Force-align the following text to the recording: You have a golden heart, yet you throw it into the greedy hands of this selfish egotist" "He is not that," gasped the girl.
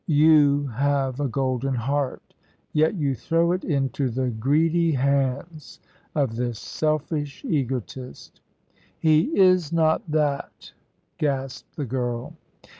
You 0.07 0.65
have 0.65 1.19
a 1.19 1.27
golden 1.27 1.75
heart, 1.75 2.33
yet 2.73 2.95
you 2.95 3.13
throw 3.13 3.51
it 3.51 3.63
into 3.63 4.09
the 4.09 4.31
greedy 4.31 4.93
hands 4.93 5.79
of 6.15 6.35
this 6.37 6.57
selfish 6.57 7.45
egotist" 7.45 8.41
"He 8.97 9.37
is 9.39 9.71
not 9.71 10.01
that," 10.09 10.73
gasped 11.19 11.75
the 11.75 11.85
girl. 11.85 12.33